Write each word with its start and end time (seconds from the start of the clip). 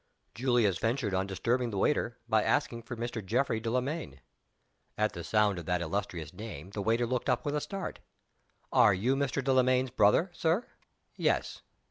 Julius 0.33 0.79
ventured 0.79 1.13
on 1.13 1.27
disturbing 1.27 1.69
the 1.69 1.77
waiter 1.77 2.17
by 2.27 2.41
asking 2.43 2.81
for 2.81 2.95
Mr. 2.95 3.23
Geoffrey 3.23 3.59
Delamayn. 3.59 4.19
At 4.97 5.13
the 5.13 5.23
sound 5.23 5.59
of 5.59 5.67
that 5.67 5.79
illustrious 5.83 6.33
name 6.33 6.71
the 6.71 6.81
waiter 6.81 7.05
looked 7.05 7.29
up 7.29 7.45
with 7.45 7.55
a 7.55 7.61
start. 7.61 7.99
"Are 8.71 8.95
you 8.95 9.15
Mr. 9.15 9.43
Delamayn's 9.43 9.91
brother, 9.91 10.31
Sir?" 10.33 10.65
"Yes." 11.17 11.61